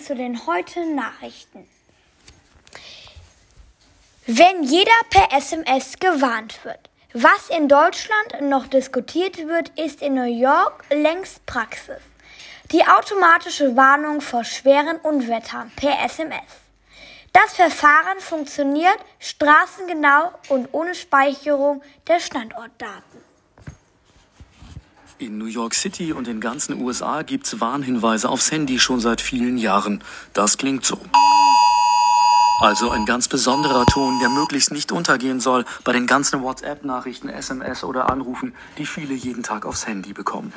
zu 0.00 0.14
den 0.14 0.46
heutigen 0.46 0.94
Nachrichten. 0.94 1.68
Wenn 4.26 4.62
jeder 4.62 4.90
per 5.10 5.36
SMS 5.36 5.98
gewarnt 6.00 6.64
wird. 6.64 6.88
Was 7.12 7.50
in 7.50 7.68
Deutschland 7.68 8.40
noch 8.40 8.66
diskutiert 8.66 9.36
wird, 9.46 9.68
ist 9.78 10.00
in 10.00 10.14
New 10.14 10.22
York 10.22 10.82
längst 10.90 11.44
Praxis. 11.44 12.00
Die 12.72 12.86
automatische 12.86 13.76
Warnung 13.76 14.20
vor 14.22 14.44
schweren 14.44 14.96
Unwettern 14.96 15.70
per 15.76 16.02
SMS. 16.04 16.52
Das 17.34 17.54
Verfahren 17.54 18.18
funktioniert 18.18 18.98
straßengenau 19.18 20.32
und 20.48 20.68
ohne 20.72 20.94
Speicherung 20.94 21.82
der 22.08 22.18
Standortdaten. 22.18 23.25
In 25.18 25.38
New 25.38 25.46
York 25.46 25.72
City 25.72 26.12
und 26.12 26.26
den 26.26 26.40
ganzen 26.40 26.78
USA 26.82 27.22
gibt's 27.22 27.58
Warnhinweise 27.58 28.28
aufs 28.28 28.52
Handy 28.52 28.78
schon 28.78 29.00
seit 29.00 29.22
vielen 29.22 29.56
Jahren. 29.56 30.04
Das 30.34 30.58
klingt 30.58 30.84
so. 30.84 31.00
Also 32.58 32.90
ein 32.90 33.04
ganz 33.04 33.28
besonderer 33.28 33.84
Ton, 33.84 34.18
der 34.18 34.30
möglichst 34.30 34.72
nicht 34.72 34.90
untergehen 34.90 35.40
soll 35.40 35.66
bei 35.84 35.92
den 35.92 36.06
ganzen 36.06 36.42
WhatsApp-Nachrichten, 36.42 37.28
SMS 37.28 37.84
oder 37.84 38.08
Anrufen, 38.10 38.54
die 38.78 38.86
viele 38.86 39.12
jeden 39.12 39.42
Tag 39.42 39.66
aufs 39.66 39.86
Handy 39.86 40.14
bekommen. 40.14 40.54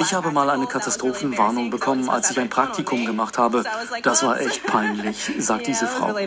Ich 0.00 0.14
habe 0.14 0.30
mal 0.30 0.48
eine 0.48 0.66
Katastrophenwarnung 0.66 1.70
bekommen, 1.70 2.08
als 2.08 2.30
ich 2.30 2.38
ein 2.38 2.48
Praktikum 2.48 3.04
gemacht 3.04 3.36
habe. 3.36 3.64
Das 4.04 4.22
war 4.22 4.40
echt 4.40 4.64
peinlich, 4.66 5.32
sagt 5.38 5.66
diese 5.66 5.88
Frau. 5.88 6.14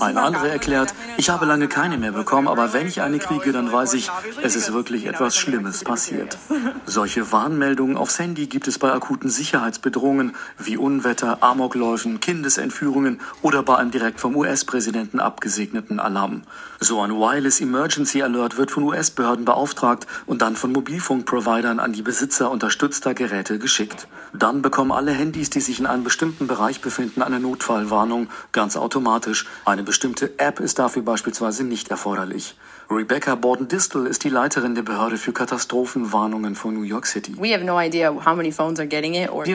Ein 0.00 0.18
anderer 0.18 0.48
erklärt, 0.48 0.94
ich 1.18 1.28
habe 1.28 1.44
lange 1.44 1.68
keine 1.68 1.98
mehr 1.98 2.12
bekommen, 2.12 2.48
aber 2.48 2.72
wenn 2.72 2.86
ich 2.86 3.02
eine 3.02 3.18
kriege, 3.18 3.52
dann 3.52 3.70
weiß 3.70 3.94
ich, 3.94 4.10
es 4.42 4.56
ist 4.56 4.72
wirklich 4.72 5.06
etwas 5.06 5.36
Schlimmes 5.36 5.84
passiert. 5.84 6.38
Solche 6.86 7.32
Warnmeldungen 7.32 7.96
aufs 7.96 8.18
Handy 8.18 8.46
gibt 8.46 8.66
es 8.66 8.78
bei 8.78 8.92
akuten 8.92 9.28
Sicherheitsbedrohungen 9.28 10.34
wie 10.58 10.76
Unwetter, 10.76 11.42
Amok 11.42 11.74
Amokläufen, 11.82 12.20
Kindesentführungen 12.20 13.20
oder 13.42 13.64
bei 13.64 13.76
einem 13.76 13.90
direkt 13.90 14.20
vom 14.20 14.36
US-Präsidenten 14.36 15.18
abgesegneten 15.18 15.98
Alarm. 15.98 16.42
So 16.78 17.00
ein 17.00 17.10
Wireless 17.10 17.60
Emergency 17.60 18.22
Alert 18.22 18.56
wird 18.56 18.70
von 18.70 18.84
US-Behörden 18.84 19.44
beauftragt 19.44 20.06
und 20.26 20.42
dann 20.42 20.54
von 20.54 20.70
Mobilfunkprovidern 20.70 21.80
an 21.80 21.92
die 21.92 22.02
Besitzer 22.02 22.52
unterstützter 22.52 23.14
Geräte 23.14 23.58
geschickt. 23.58 24.06
Dann 24.32 24.62
bekommen 24.62 24.92
alle 24.92 25.10
Handys, 25.10 25.50
die 25.50 25.60
sich 25.60 25.80
in 25.80 25.86
einem 25.86 26.04
bestimmten 26.04 26.46
Bereich 26.46 26.80
befinden, 26.80 27.20
eine 27.20 27.40
Notfallwarnung, 27.40 28.28
ganz 28.52 28.76
automatisch. 28.76 29.46
Eine 29.64 29.82
bestimmte 29.82 30.38
App 30.38 30.60
ist 30.60 30.78
dafür 30.78 31.02
beispielsweise 31.02 31.64
nicht 31.64 31.90
erforderlich. 31.90 32.54
Rebecca 32.90 33.34
Borden-Distel 33.34 34.06
ist 34.06 34.24
die 34.24 34.28
Leiterin 34.28 34.74
der 34.74 34.82
Behörde 34.82 35.16
für 35.16 35.32
Katastrophenwarnungen 35.32 36.54
von 36.54 36.74
New 36.74 36.82
York 36.82 37.06
City. 37.06 37.34
Wir 37.38 37.60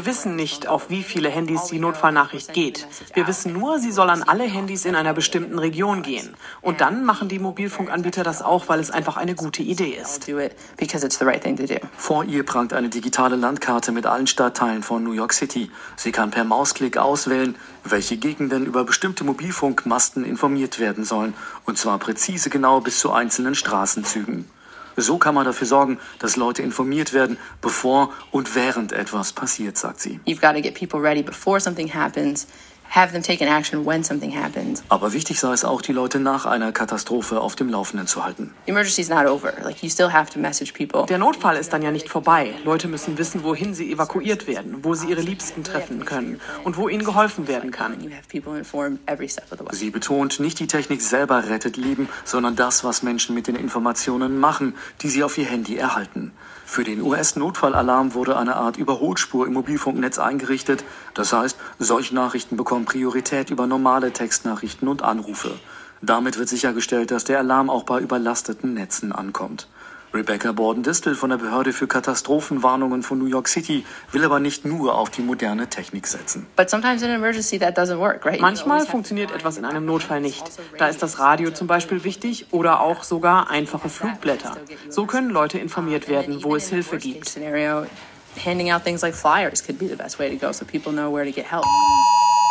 wissen 0.05 0.35
nicht, 0.35 0.67
auf 0.67 0.89
wie 0.89 1.03
viele 1.03 1.29
Handys 1.29 1.65
die 1.65 1.79
Notfallnachricht 1.79 2.53
geht. 2.53 2.87
Wir 3.13 3.27
wissen 3.27 3.53
nur, 3.53 3.79
sie 3.79 3.91
soll 3.91 4.09
an 4.09 4.23
alle 4.23 4.45
Handys 4.45 4.85
in 4.85 4.95
einer 4.95 5.13
bestimmten 5.13 5.59
Region 5.59 6.01
gehen. 6.01 6.35
Und 6.61 6.81
dann 6.81 7.05
machen 7.05 7.27
die 7.29 7.39
Mobilfunkanbieter 7.39 8.23
das 8.23 8.41
auch, 8.41 8.69
weil 8.69 8.79
es 8.79 8.91
einfach 8.91 9.17
eine 9.17 9.35
gute 9.35 9.61
Idee 9.61 9.97
ist. 10.01 10.31
Vor 11.97 12.23
ihr 12.23 12.43
prangt 12.45 12.73
eine 12.73 12.89
digitale 12.89 13.35
Landkarte 13.35 13.91
mit 13.91 14.05
allen 14.05 14.27
Stadtteilen 14.27 14.83
von 14.83 15.03
New 15.03 15.11
York 15.11 15.33
City. 15.33 15.69
Sie 15.95 16.11
kann 16.11 16.31
per 16.31 16.43
Mausklick 16.43 16.97
auswählen, 16.97 17.55
welche 17.83 18.17
Gegenden 18.17 18.65
über 18.65 18.83
bestimmte 18.83 19.23
Mobilfunkmasten 19.23 20.25
informiert 20.25 20.79
werden 20.79 21.03
sollen. 21.05 21.33
Und 21.65 21.77
zwar 21.77 21.99
präzise 21.99 22.49
genau 22.49 22.81
bis 22.81 22.99
zu 22.99 23.11
einzelnen 23.17 23.55
Straßenzügen. 23.55 24.45
So 24.99 25.17
kann 25.19 25.35
man 25.35 25.45
dafür 25.45 25.67
sorgen, 25.67 25.99
dass 26.17 26.37
Leute 26.37 26.63
informiert 26.63 27.13
werden, 27.13 27.37
bevor 27.61 28.11
und 28.31 28.55
während 28.55 28.93
etwas 28.93 29.31
passiert, 29.31 29.77
sagt 29.77 29.99
sie. 29.99 30.19
You've 30.25 30.41
got 30.41 30.53
to 30.55 30.61
get 30.61 30.73
people 30.73 30.99
ready 30.99 31.21
before 31.21 31.59
something 31.59 31.93
happens 31.93 32.47
have 32.89 33.11
them 33.11 33.23
take 33.23 33.43
an 33.45 33.51
action 33.51 33.85
when 33.85 34.03
something 34.03 34.31
happens. 34.35 34.83
Aber 34.89 35.13
wichtig 35.13 35.39
sei 35.39 35.53
es 35.53 35.63
auch, 35.63 35.81
die 35.81 35.93
Leute 35.93 36.19
nach 36.19 36.45
einer 36.45 36.71
Katastrophe 36.71 37.39
auf 37.41 37.55
dem 37.55 37.69
Laufenden 37.69 38.07
zu 38.07 38.23
halten. 38.23 38.53
emergency 38.65 39.01
is 39.01 39.09
not 39.09 39.25
over. 39.25 39.53
Like 39.63 39.83
you 39.83 39.89
still 39.89 40.11
have 40.11 40.31
to 40.31 40.39
message 40.39 40.73
people. 40.73 41.05
Der 41.07 41.17
Notfall 41.17 41.57
ist 41.57 41.73
dann 41.73 41.81
ja 41.81 41.91
nicht 41.91 42.09
vorbei. 42.09 42.53
Leute 42.63 42.87
müssen 42.87 43.17
wissen, 43.17 43.43
wohin 43.43 43.73
sie 43.73 43.91
evakuiert 43.91 44.47
werden, 44.47 44.83
wo 44.83 44.93
sie 44.93 45.09
ihre 45.09 45.21
Liebsten 45.21 45.63
treffen 45.63 46.05
können 46.05 46.39
und 46.63 46.77
wo 46.77 46.89
ihnen 46.89 47.03
geholfen 47.03 47.47
werden 47.47 47.71
kann. 47.71 47.97
Sie 49.71 49.89
betont, 49.89 50.39
nicht 50.39 50.59
die 50.59 50.67
Technik 50.67 51.01
selber 51.01 51.49
rettet 51.49 51.77
Leben, 51.77 52.09
sondern 52.23 52.55
das, 52.55 52.83
was 52.83 53.03
Menschen 53.03 53.35
mit 53.35 53.47
den 53.47 53.55
Informationen 53.55 54.39
machen, 54.39 54.75
die 55.01 55.09
sie 55.09 55.23
auf 55.23 55.37
ihr 55.37 55.45
Handy 55.45 55.77
erhalten. 55.77 56.31
Für 56.69 56.83
den 56.83 57.01
US-Notfallalarm 57.01 58.13
wurde 58.13 58.37
eine 58.37 58.57
Art 58.57 58.75
Überholspur 58.75 59.47
im 59.47 59.53
Mobilfunknetz 59.53 60.19
eingerichtet. 60.19 60.83
Das 61.13 61.31
heißt, 61.31 61.57
solche 61.79 62.13
Nachrichten 62.13 62.57
bekommen 62.57 62.83
Priorität 62.83 63.49
über 63.49 63.67
normale 63.67 64.11
Textnachrichten 64.11 64.89
und 64.89 65.01
Anrufe. 65.01 65.57
Damit 66.01 66.37
wird 66.37 66.49
sichergestellt, 66.49 67.09
dass 67.09 67.23
der 67.23 67.39
Alarm 67.39 67.69
auch 67.69 67.83
bei 67.83 68.01
überlasteten 68.01 68.73
Netzen 68.73 69.13
ankommt. 69.13 69.69
Rebecca 70.13 70.51
Borden-Distel 70.51 71.15
von 71.15 71.29
der 71.29 71.37
Behörde 71.37 71.73
für 71.73 71.85
Katastrophenwarnungen 71.87 73.03
von 73.03 73.19
New 73.19 73.25
York 73.25 73.47
City 73.47 73.85
will 74.11 74.23
aber 74.23 74.39
nicht 74.39 74.65
nur 74.65 74.95
auf 74.95 75.09
die 75.09 75.21
moderne 75.21 75.67
Technik 75.67 76.07
setzen. 76.07 76.47
Manchmal 78.39 78.85
funktioniert 78.85 79.31
etwas 79.31 79.57
in 79.57 79.65
einem 79.65 79.85
Notfall 79.85 80.21
nicht. 80.21 80.43
Da 80.77 80.87
ist 80.87 81.03
das 81.03 81.19
Radio 81.19 81.51
zum 81.51 81.67
Beispiel 81.67 82.03
wichtig 82.03 82.47
oder 82.51 82.79
auch 82.79 83.03
sogar 83.03 83.49
einfache 83.49 83.89
Flugblätter. 83.89 84.57
So 84.89 85.05
können 85.05 85.29
Leute 85.29 85.59
informiert 85.59 86.07
werden, 86.07 86.43
wo 86.43 86.55
es 86.55 86.69
Hilfe 86.69 86.97
gibt. 86.97 87.37
Handing 88.45 88.71
out 88.71 88.83
things 88.83 89.01
like 89.01 89.15
flyers 89.15 89.63
could 89.63 89.79
be 89.79 89.87
the 89.87 89.95
best 89.95 90.19
way 90.19 90.29
to 90.29 90.37
go 90.37 90.51
so 90.51 90.63
people 90.63 90.91
know 90.91 91.11
where 91.11 91.25
to 91.25 91.31
get 91.31 91.45
help. 91.45 91.65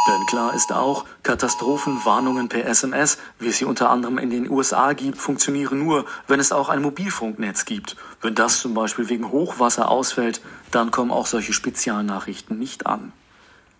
Denn 0.07 0.25
klar 0.27 0.55
ist 0.55 0.73
auch, 0.73 1.05
Katastrophenwarnungen 1.25 2.49
per 2.49 2.65
SMS, 2.65 3.19
wie 3.41 3.49
es 3.49 3.59
sie 3.59 3.65
unter 3.65 3.91
anderem 3.91 4.19
in 4.19 4.31
den 4.31 4.49
USA 4.49 4.93
gibt, 4.93 5.19
funktionieren 5.19 5.81
nur, 5.81 6.05
wenn 6.29 6.39
es 6.39 6.53
auch 6.53 6.69
ein 6.69 6.81
Mobilfunknetz 6.81 7.65
gibt. 7.65 7.97
Wenn 8.21 8.37
das 8.37 8.61
zum 8.61 8.75
Beispiel 8.75 9.09
wegen 9.09 9.33
Hochwasser 9.33 9.91
ausfällt, 9.91 10.41
dann 10.71 10.93
kommen 10.93 11.11
auch 11.11 11.27
solche 11.27 11.53
Spezialnachrichten 11.53 12.57
nicht 12.57 12.87
an. 12.87 13.13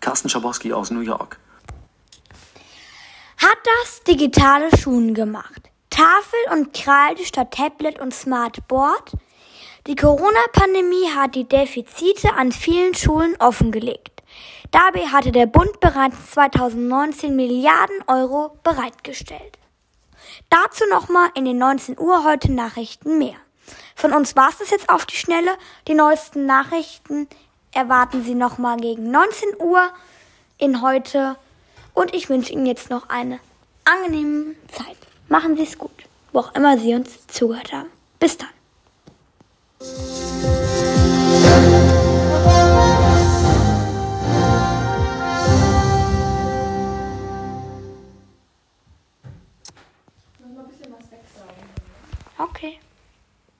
Carsten 0.01 0.27
Schabowski 0.27 0.73
aus 0.73 0.91
New 0.91 0.99
York. 0.99 1.39
Hat 3.37 3.57
das 3.81 4.03
digitale 4.03 4.75
Schulen 4.77 5.13
gemacht? 5.13 5.69
Tafel 5.89 6.39
und 6.51 6.73
Kreide 6.73 7.23
statt 7.23 7.51
Tablet 7.51 7.99
und 7.99 8.13
Smartboard? 8.13 9.13
Die 9.87 9.95
Corona-Pandemie 9.95 11.09
hat 11.15 11.35
die 11.35 11.47
Defizite 11.47 12.33
an 12.33 12.51
vielen 12.51 12.93
Schulen 12.93 13.35
offengelegt. 13.39 14.16
Dabei 14.71 15.07
hatte 15.07 15.31
der 15.31 15.45
Bund 15.45 15.79
bereits 15.79 16.31
2019 16.31 17.35
Milliarden 17.35 17.95
Euro 18.07 18.57
bereitgestellt. 18.63 19.57
Dazu 20.49 20.83
nochmal 20.89 21.29
in 21.35 21.45
den 21.45 21.57
19 21.57 21.97
Uhr 21.99 22.23
heute 22.23 22.51
Nachrichten 22.51 23.17
mehr. 23.17 23.35
Von 23.95 24.13
uns 24.13 24.35
war 24.35 24.49
es 24.49 24.57
das 24.57 24.69
jetzt 24.69 24.89
auf 24.89 25.05
die 25.05 25.15
Schnelle. 25.15 25.57
Die 25.87 25.93
neuesten 25.93 26.45
Nachrichten 26.45 27.27
erwarten 27.71 28.23
Sie 28.23 28.35
nochmal 28.35 28.77
gegen 28.77 29.11
19 29.11 29.49
Uhr 29.59 29.89
in 30.57 30.81
heute. 30.81 31.35
Und 31.93 32.13
ich 32.13 32.29
wünsche 32.29 32.53
Ihnen 32.53 32.65
jetzt 32.65 32.89
noch 32.89 33.09
eine 33.09 33.39
angenehme 33.85 34.55
Zeit. 34.71 34.97
Machen 35.29 35.57
Sie 35.57 35.63
es 35.63 35.77
gut, 35.77 36.03
wo 36.31 36.39
auch 36.39 36.53
immer 36.55 36.77
Sie 36.77 36.93
uns 36.93 37.25
zugehört 37.27 37.73
haben. 37.73 37.89
Bis 38.19 38.37
dann. 38.37 38.49